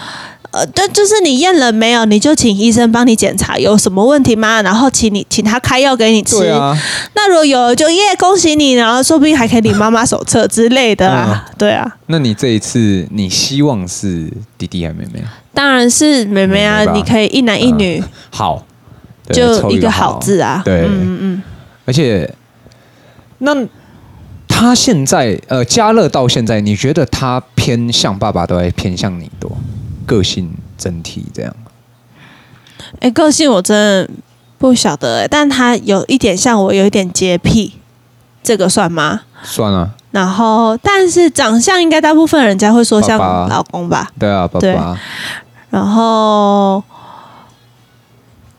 [0.51, 4.61] 呃，对，就是你验了没有，你就请医生帮你检查有什么问题吗？
[4.61, 6.45] 然后请你请他开药给你吃。
[6.47, 6.77] 啊。
[7.15, 11.45] 那如果有就耶，恭喜你，然后说不定还可以领妈妈手册之类的啊。
[11.47, 11.89] 嗯、对啊。
[12.07, 15.23] 那你这一次你希望是弟弟还是妹妹？
[15.53, 16.83] 当然是妹妹啊！
[16.93, 17.99] 你可以一男一女。
[17.99, 18.65] 嗯、好。
[19.31, 20.61] 就一个好字啊。
[20.65, 20.81] 对。
[20.81, 21.43] 嗯嗯。
[21.85, 22.29] 而且，
[23.37, 23.55] 那
[24.47, 29.49] 他现在呃，家乐到现在，你觉得他偏向爸爸，都还偏向你多？
[30.11, 31.55] 个性整体这样，
[32.95, 34.09] 哎、欸，个性我真的
[34.57, 37.75] 不晓得哎，但他有一点像我，有一点洁癖，
[38.43, 39.21] 这个算吗？
[39.41, 39.91] 算啊。
[40.11, 44.11] 然后，但是长相应该大部分人家会说像老公吧？
[44.19, 44.99] 爸爸对啊，爸爸。
[45.69, 46.83] 然后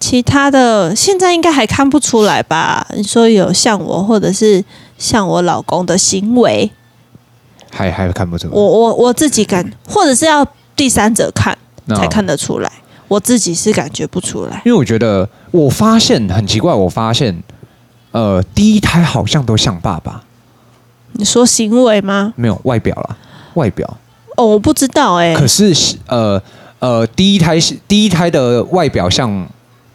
[0.00, 2.86] 其他的现在应该还看不出来吧？
[2.96, 4.64] 你说有像我，或者是
[4.96, 6.72] 像我老公的行为，
[7.70, 8.54] 还还看不出来。
[8.54, 10.46] 我我我自己感，或者是要。
[10.74, 11.56] 第三者看
[11.88, 12.72] 才看得出来，
[13.08, 14.62] 我自己是感觉不出来。
[14.64, 17.42] 因为我觉得，我发现很奇怪，我发现，
[18.10, 20.22] 呃，第一胎好像都像爸爸。
[21.12, 22.32] 你说行为吗？
[22.36, 23.16] 没有，外表啦，
[23.54, 23.98] 外表。
[24.36, 25.36] 哦，我不知道哎、欸。
[25.36, 25.74] 可是，
[26.06, 26.42] 呃
[26.78, 29.46] 呃，第一胎是第一胎的外表像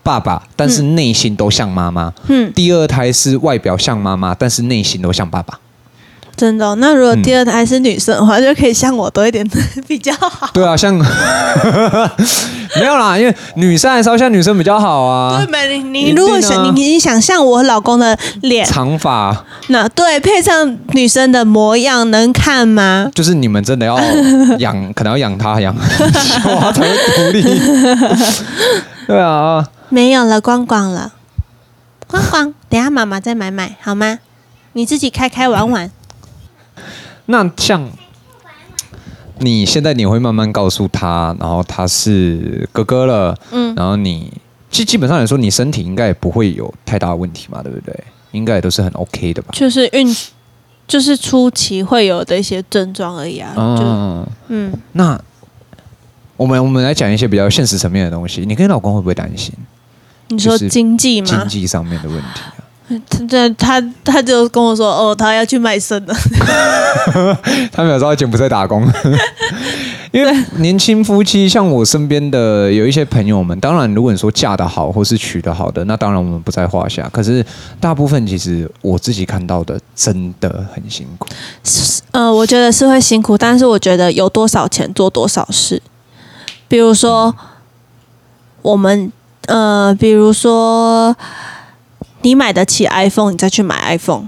[0.03, 2.13] 爸爸，但是内心都像妈妈。
[2.27, 2.53] 嗯。
[2.53, 5.59] 第二胎是外表像妈妈，但是内心都像爸爸。
[6.37, 6.75] 真的、哦？
[6.75, 9.45] 那如果第二胎是女生的话，嗯、就可以像我多一点
[9.87, 10.47] 比较好。
[10.53, 10.93] 对啊，像
[12.77, 15.43] 没有啦，因为女生还是要像女生比较好啊。
[15.49, 23.09] 对，你你如果想、啊、你你想像我老公的脸长发，那对配上女生的模样，能看吗？
[23.15, 23.99] 就是你们真的要
[24.59, 27.41] 养，可能要养他养，哇，才会独立。
[29.07, 31.13] 对啊，没有了，光光了，
[32.05, 34.19] 光光，等下妈妈再买买好吗？
[34.73, 35.89] 你自己开开玩玩。
[37.27, 37.89] 那像
[39.39, 44.33] 你现在你会慢慢告诉他，然后他是哥哥了，嗯，然后你
[44.71, 48.03] 基基本上来说，你身体应该也不会有太大问题嘛，对不对？
[48.31, 49.49] 应该也都是很 OK 的吧？
[49.53, 50.15] 就是孕，
[50.87, 53.53] 就是初期会有的一些症状而已啊。
[53.55, 54.73] 嗯嗯。
[54.91, 55.19] 那
[56.35, 58.41] 我们我们来讲一些比较现实层面的东西。
[58.45, 59.53] 你跟你老公会不会担心？
[60.27, 61.27] 你说经济吗？
[61.27, 62.63] 经济上面的问题啊。
[63.27, 66.13] 他他他就跟我说，哦，他要去卖身了。
[67.71, 68.85] 他没有说柬埔寨打工，
[70.11, 77.09] 因为年轻夫妻，像我身边的有一些朋友们，当然，如果你说嫁得好或是娶得好的，那当然我们不在话下。
[77.11, 77.45] 可是
[77.79, 81.27] 大部分其实我自己看到的，真的很辛苦。
[82.11, 85.81] 呃，我觉得是会辛苦，但是我觉得有多少钱做多少事。
[86.67, 87.35] 比如说，
[88.61, 89.11] 我们
[89.47, 91.15] 呃，比如说。
[92.23, 94.27] 你买得起 iPhone，你再去买 iPhone。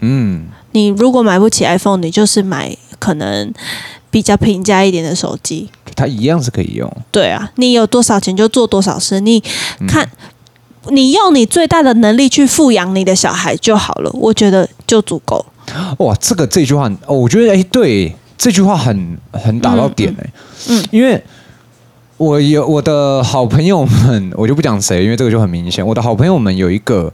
[0.00, 3.52] 嗯，你如果买不起 iPhone，你就是买可能
[4.10, 6.90] 比较平价一点的手机，它一样是可以用。
[7.10, 9.20] 对啊，你有多少钱就做多少事。
[9.20, 9.42] 你
[9.86, 10.08] 看，
[10.86, 15.44] 嗯、你用你最大的能力去富养你的小孩就好了，我觉得就足够。
[15.98, 20.30] 哇，这个这句话，我觉得哎，对，这句话很很打到点哎。
[20.68, 21.22] 嗯，嗯，因为
[22.16, 25.86] 我有我的好朋友们，我就不讲谁，因为这个就很明显。
[25.86, 27.12] 我的好朋友们有一个，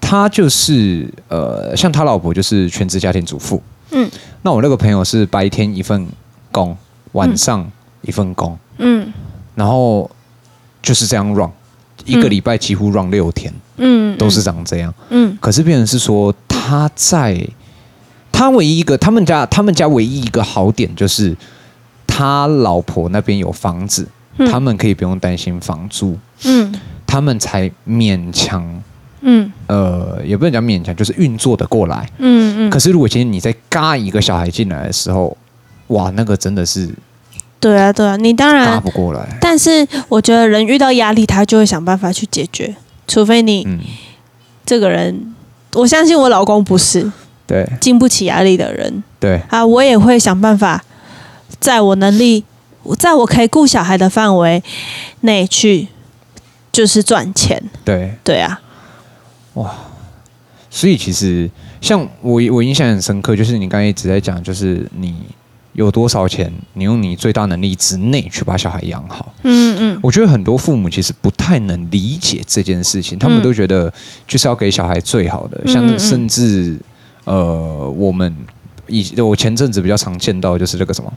[0.00, 3.62] 他就是呃，像他老婆就是全职家庭主妇。
[3.90, 4.10] 嗯，
[4.42, 6.06] 那我那个朋友是白天一份
[6.50, 6.76] 工，
[7.12, 7.70] 晚上
[8.02, 8.58] 一份工。
[8.78, 9.12] 嗯，
[9.54, 10.10] 然后
[10.82, 11.50] 就是这样 run，
[12.04, 13.52] 一个礼拜几乎 run 六天。
[13.76, 14.92] 嗯，都是长这样。
[15.10, 17.40] 嗯，可是变成是说他在
[18.30, 21.36] 他唯一一个他们家他们家唯一一个好点就是
[22.06, 24.06] 他老婆那边有房子。
[24.48, 26.72] 他们可以不用担心房租，嗯，
[27.04, 28.80] 他们才勉强，
[29.20, 32.70] 嗯，呃，也不能讲勉强，就是运作的过来，嗯嗯。
[32.70, 35.36] 可是如果今天你再嘎一个小孩进来的时候，
[35.88, 36.88] 哇，那个真的是，
[37.60, 39.38] 对啊对啊，你当然嘎不过来。
[39.40, 42.74] 但是我觉得人遇到压力，他就会想办法去解决，
[43.06, 43.80] 除非你，嗯，
[44.64, 45.34] 这个人，
[45.74, 47.10] 我相信我老公不是，
[47.46, 50.84] 对，经不起压力的人，对啊，我也会想办法，
[51.58, 52.44] 在我能力。
[52.98, 54.62] 在我可以顾小孩的范围
[55.20, 55.88] 内去，
[56.72, 57.62] 就是赚钱。
[57.84, 58.58] 对对啊，
[59.58, 59.74] 哇！
[60.70, 65.14] 所以其实像我，我印象很深刻，就是你刚才一直在讲，就是你
[65.72, 69.34] 有多少钱，你用你最大能力之内去把小孩养好。
[69.44, 70.00] 嗯嗯。
[70.02, 73.92] 我觉得很多父母其实不太能理解这件事情，他们都觉得
[74.26, 76.78] 就是要给小孩最好的，像甚至
[77.24, 78.34] 呃，我们
[78.86, 81.12] 以我前阵子比较常见到就是那个什么。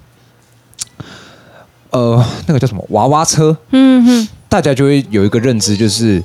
[1.90, 3.58] 呃，那个叫什么娃娃车？
[3.72, 6.24] 嗯哼，大家就会有一个认知，就是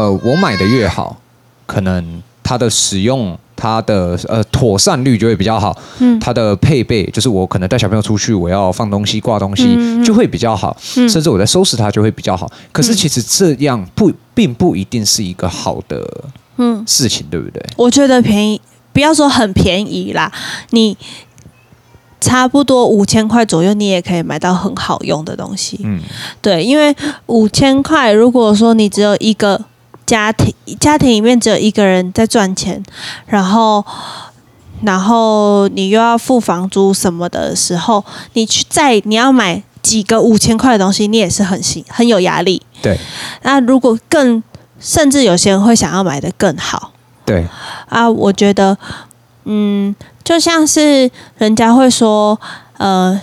[0.00, 1.20] 呃，我买的越好，
[1.66, 3.38] 可能它的使用。
[3.62, 12.50] 它的呃妥善率就会比较好，嗯，它的配备就是我可能带小朋友出去，我要放东西挂东西就会比较好，嗯，甚至我在收拾它就会比较好。
[12.72, 16.02] 可是其实这样不并不一定是一个好的
[16.56, 17.62] 嗯事情，对不对？
[17.76, 18.58] 我觉得便宜，
[18.94, 20.32] 不要说很便宜啦，
[20.70, 20.96] 你
[22.18, 26.00] 差不多五千块左右，你也可以买到很好用的东西，嗯，
[26.40, 29.66] 对，因为五千块，如果说你只有一个。
[30.10, 32.82] 家庭家庭里面只有一个人在赚钱，
[33.26, 33.84] 然后
[34.82, 42.60] 然后你又要付房租什么的时候，你去在你要买几个五千块的东西，你也是很心很有压力。
[42.82, 42.98] 对。
[43.42, 44.42] 那如果更
[44.80, 46.90] 甚至有些人会想要买的更好。
[47.24, 47.46] 对。
[47.88, 48.76] 啊，我觉得，
[49.44, 49.94] 嗯，
[50.24, 52.36] 就像是人家会说，
[52.78, 53.20] 呃，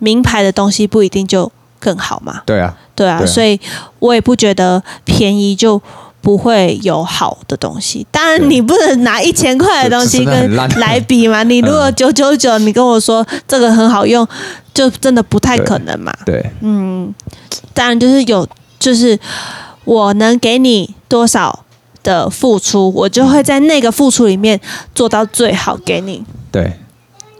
[0.00, 2.42] 名牌的东西不一定就更好嘛。
[2.44, 2.76] 对啊。
[2.94, 3.60] 对啊，所以
[4.00, 5.80] 我也不觉得便宜就
[6.20, 8.04] 不会有好的东西。
[8.10, 11.44] 当然，你不能拿一千块的东西跟来比嘛。
[11.44, 14.26] 你如果九九九，你跟我说这个很好用，
[14.74, 16.12] 就真的不太可能嘛。
[16.26, 17.14] 对，嗯，
[17.72, 18.44] 当然就是有，
[18.80, 19.16] 就是
[19.84, 21.64] 我能给你多少
[22.02, 24.60] 的付出，我就会在那个付出里面
[24.92, 26.24] 做到最好给你。
[26.50, 26.80] 对，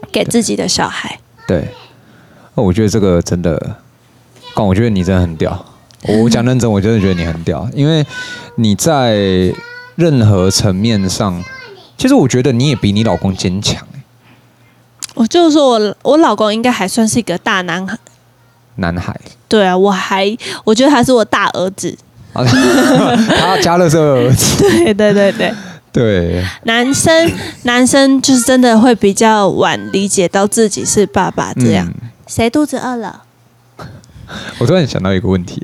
[0.09, 1.19] 给自己的小孩。
[1.45, 1.67] 对，
[2.55, 3.75] 我觉得这个真的。
[4.65, 5.65] 我觉得你真的很屌，
[6.03, 8.05] 我讲认真，我真的觉得你很屌，因为
[8.55, 9.15] 你在
[9.95, 11.43] 任何层面上，
[11.97, 13.85] 其实我觉得你也比你老公坚强。
[15.15, 17.97] 我就是说我我老公应该还算是一个大男孩。
[18.75, 19.19] 男孩。
[19.49, 21.97] 对啊，我还我觉得他是我大儿子。
[22.33, 24.61] 他加乐这个儿子。
[24.61, 25.53] 对对对对。
[25.91, 26.45] 对。
[26.63, 27.31] 男生
[27.63, 31.91] 男生就是真的会比较晚理解到自己是爸爸这样。
[32.27, 33.23] 谁肚子饿了？
[34.59, 35.61] 我突然想到一个问题，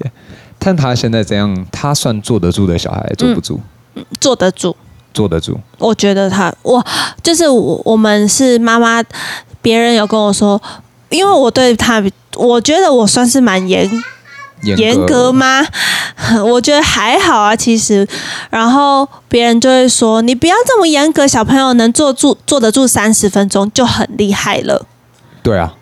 [0.59, 3.59] 但他现在这样，他算坐得住的小孩，坐不住？
[3.95, 4.75] 嗯，坐得住，
[5.13, 5.59] 坐得住。
[5.77, 6.83] 我觉得他，我
[7.21, 9.03] 就是我，我们是妈妈，
[9.61, 10.61] 别人有跟我说，
[11.09, 12.03] 因为我对他，
[12.35, 13.89] 我觉得我算是蛮严
[14.63, 15.65] 严格吗？
[16.45, 18.07] 我觉得还好啊，其实。
[18.49, 24.85] 然后别人就会说，你不要这么严格，小朋友能坐住坐得住三十分钟就很厉害了。
[25.43, 25.75] 对啊，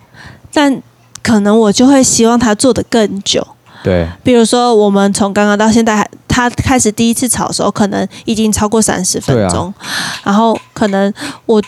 [0.52, 0.82] 但。
[1.24, 3.44] 可能我就会希望他做的更久，
[3.82, 4.06] 对。
[4.22, 9.72] 比如说，我们从刚刚到现在，他开始第一次吵的时候，可能已经超过三十分钟。
[9.78, 9.86] 啊、
[10.24, 11.10] 然后可能
[11.46, 11.62] 我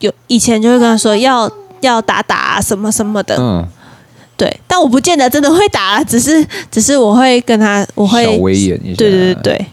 [0.00, 1.50] 有以前就会跟他说要
[1.80, 3.66] 要打打、啊、什么什么的，嗯，
[4.36, 4.60] 对。
[4.66, 9.66] 但我不见得真的会打，只是只是我会跟他，我会小威严一下，对对对对，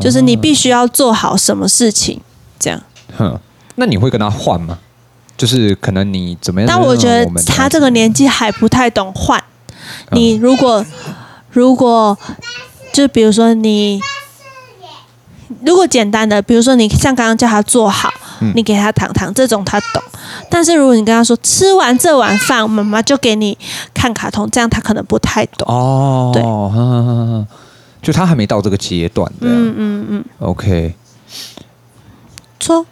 [0.00, 2.18] 就是你必须要做好什么事情，
[2.58, 2.80] 这样。
[3.18, 3.38] 哼，
[3.74, 4.78] 那你会跟他换吗？
[5.36, 6.68] 就是可能你怎么样？
[6.68, 9.42] 但我觉得他这个年纪还不太懂换。
[10.12, 10.84] 你如果
[11.50, 12.16] 如果
[12.92, 14.00] 就比如说你
[15.64, 18.12] 如果简单的，比如说你像刚刚叫他坐好，
[18.54, 20.02] 你给他糖糖这种他懂。
[20.50, 23.56] 但是如果你跟他说吃完这碗饭，妈妈就给你
[23.92, 25.66] 看卡通，这样他可能不太懂。
[25.68, 26.42] 哦，对，
[28.02, 29.30] 就他还没到这个阶段。
[29.40, 30.24] 嗯嗯嗯。
[30.38, 30.94] OK。
[32.60, 32.86] 错。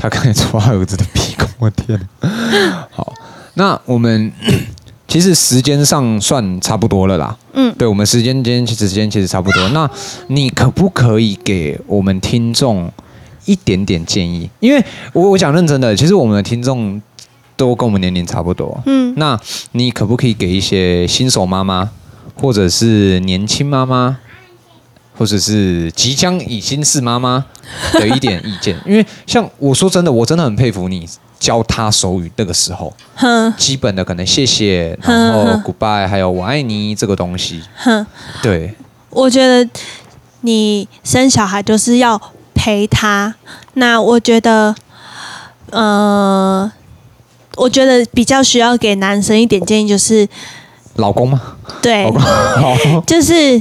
[0.00, 2.00] 他刚才戳他儿子的鼻孔，我天！
[2.92, 3.12] 好，
[3.54, 4.32] 那我们
[5.08, 7.36] 其实时间上算差不多了啦。
[7.54, 9.68] 嗯，对，我们时间今天其实时间其实差不多。
[9.70, 9.90] 那
[10.28, 12.88] 你可不可以给我们听众
[13.44, 14.48] 一点点建议？
[14.60, 14.80] 因为
[15.12, 17.02] 我我讲认真的，其实我们的听众
[17.56, 18.80] 都跟我们年龄差不多。
[18.86, 19.36] 嗯，那
[19.72, 21.90] 你可不可以给一些新手妈妈，
[22.36, 24.16] 或者是年轻妈妈？
[25.18, 27.44] 或者是即将已经是妈妈
[27.92, 31.08] 的一点意见，因为像我说真的，我真的很佩服你
[31.40, 32.94] 教他手语那个时候，
[33.56, 37.60] 基本的可能谢谢，然后 goodbye，还有我爱你这个东西。
[38.40, 38.72] 对，
[39.10, 39.68] 我觉得
[40.42, 42.20] 你生小孩就是要
[42.54, 43.34] 陪他。
[43.74, 44.74] 那我觉得，
[45.70, 46.70] 呃，
[47.56, 50.28] 我觉得比较需要给男生一点建议，就是
[50.94, 51.40] 老公吗？
[51.82, 52.08] 对，
[53.04, 53.60] 就是。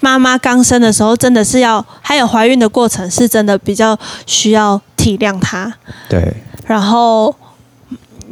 [0.00, 5.72] 妈妈刚生的时候，真的是要，还有怀孕的过程，是真的比较需要体谅她。
[6.08, 6.34] 对。
[6.66, 7.34] 然后，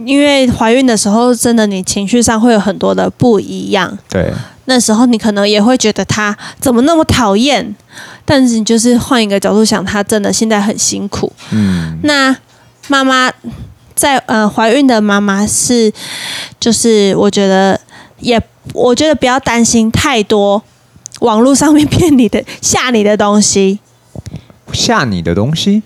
[0.05, 3.99] 因为怀孕的时候，真的你情绪上会有很多的不一样。
[4.09, 4.33] 对。
[4.65, 7.75] 那时候你可能也会觉得她怎么那么讨厌，
[8.25, 11.33] 但是你就是换一个角度想，她真的现在很辛苦。
[11.51, 11.99] 嗯。
[12.03, 12.35] 那
[12.89, 13.31] 妈妈
[13.95, 15.93] 在呃怀孕的妈妈是，
[16.61, 17.79] 就是我觉得
[18.21, 18.41] 也，
[18.73, 20.63] 我觉得不要担心太多。
[21.21, 23.79] 网络上面骗你的、吓你的东西，
[24.73, 25.83] 吓你的东西，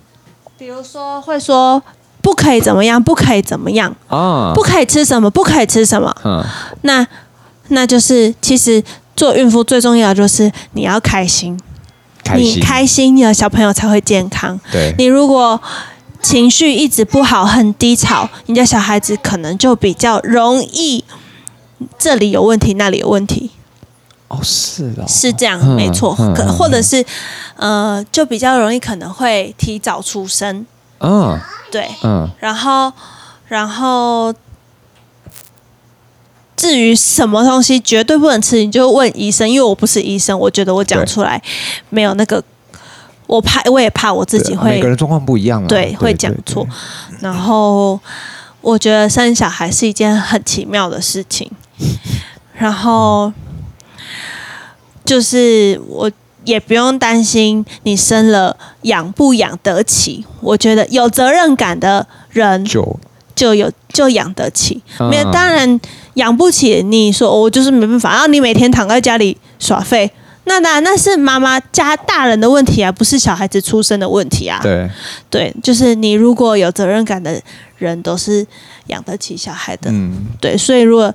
[0.59, 1.83] 比如说会说
[2.21, 6.15] 不可以怎么样，不可以怎么样啊，不可以吃什么，不可以吃什么。
[6.25, 6.45] 嗯，
[6.83, 7.07] 那
[7.69, 8.83] 那就是其实
[9.17, 11.59] 做孕妇最重要的就是你要开心，
[12.23, 12.45] 开心。
[12.45, 14.61] 你开心，你的小朋友才会健康。
[14.71, 15.61] 对，你如果
[16.21, 21.05] 情绪一直不好，很低潮，你的小孩子可能就比较容易
[21.99, 23.51] 这里有问题，那里有问题。
[24.33, 26.15] 哦，是的，是这样，没错。
[26.35, 27.05] 可或者是，
[27.57, 30.67] 呃，就比较容易可能会提早出生。
[30.99, 31.39] 嗯，
[31.71, 32.93] 对，嗯，然后，
[33.47, 34.35] 然后。
[36.55, 41.43] 至于什么东西绝对不能吃，你就问医生，因为我不是医生，我觉得我讲出来
[41.89, 42.41] 没有那个，
[43.27, 46.65] 我怕我也怕我自己会，每个人状况不一样啊，对，会讲错。
[47.19, 47.99] 然后
[48.61, 51.51] 我觉得生小孩是一件很奇妙的事情，
[52.55, 53.33] 然后
[55.13, 56.11] 就是我
[56.45, 62.99] 也不用担心你生了养不养得起，我觉得有责任感的人就
[63.35, 65.79] 就有就养得起，没有当然。
[66.15, 68.11] 养不起，你说我就是没办法。
[68.13, 70.11] 然后你每天躺在家里耍废，
[70.45, 74.61] 那那那是妈妈家大人的问题啊，不是小孩子出生的问题啊。
[74.63, 74.91] 对，
[75.31, 77.41] 对，就是你如果有责任感的
[77.79, 78.47] 人，都是
[78.89, 79.91] 养得起小孩的。
[79.91, 81.15] 嗯，对，所以如果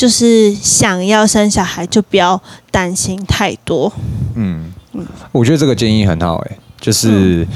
[0.00, 2.40] 就是想要生小孩，就不要
[2.70, 3.92] 担心太多。
[4.34, 7.46] 嗯嗯，我觉得这个建议很好，哎，就是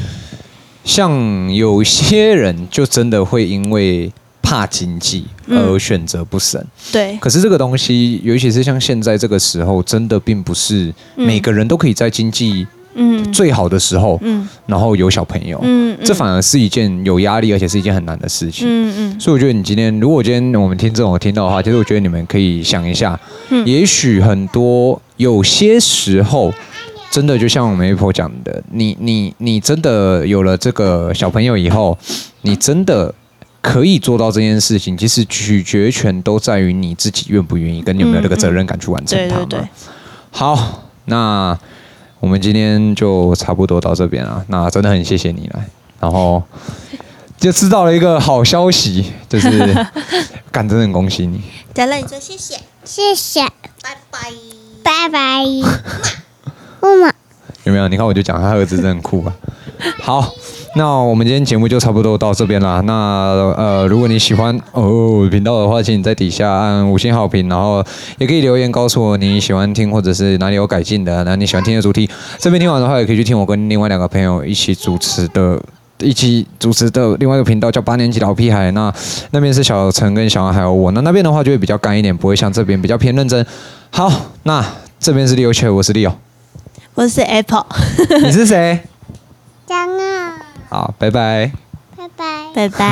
[0.84, 1.10] 像
[1.50, 4.12] 有些人就真的会因为。
[4.46, 7.16] 怕经济而选择不生，对。
[7.18, 19.20] 可是这个东西，尤其是像现在这个时候，真的并不是每个人都可以在经济嗯最好的时候，嗯，然后有小朋友，嗯，这反而是一件有压力，而且是一件很难的事情，嗯嗯。
[19.20, 23.18] 所以我觉得你今天，如果今天我们听这种听到的话，其实我觉得你们可以想一下，
[23.50, 26.52] 嗯，也许很多有些时候，
[27.10, 31.96] 真的就像我们 Apple 讲的，你你你真的有了这个小朋友以后，
[32.42, 33.14] 你真的。
[33.66, 39.40] 可以做到这件事情，其实取决权都在于你自己愿不愿意，跟你有没有这个责任感去完成它嘛。
[39.40, 39.68] 嗯嗯、对对对。
[40.30, 41.58] 好，那
[42.24, 44.42] 我们今天就差不多到这边了。
[44.48, 45.62] 那真的很谢谢你来，
[46.00, 46.42] 然后
[47.36, 49.50] 就知道了一个好消息，就是
[50.50, 51.42] 干，真的很恭喜你。
[51.74, 53.42] 再来，你说谢谢，谢谢，
[53.82, 54.18] 拜拜，
[54.82, 55.44] 拜拜，
[56.80, 57.12] 妈妈。
[57.64, 57.86] 有没有？
[57.88, 59.36] 你看，我就讲他儿子真的很酷啊。
[60.00, 60.32] 好。
[60.76, 62.82] 那我们今天节目就差不多到这边了。
[62.82, 62.92] 那
[63.56, 67.84] 呃，如果你喜欢哦频道的话，请你在底下按五星好评，然后
[68.18, 72.10] 也可以留言告诉我你喜欢听或者是哪里有改进的，那你喜欢听的主题。
[72.38, 75.62] 这边听完的话，也可以去听我跟另外两个朋友一起主持的，
[75.98, 78.72] 一起主持的另外一个频道叫八年级老屁孩。
[78.72, 78.92] 那
[79.30, 80.90] 那边是小陈跟小王还有我。
[80.90, 83.46] 那那边的话就会比较干一点，不会像这边比较偏认真。
[83.90, 84.10] 好，
[84.42, 84.64] 那
[84.98, 86.12] 这边是 Leo 我是 Leo，
[86.94, 87.64] 我是 Apple，
[88.24, 88.80] 你是谁？
[89.66, 90.23] 江啊。
[90.68, 91.52] 好，拜拜。
[91.96, 92.84] 拜拜，拜拜。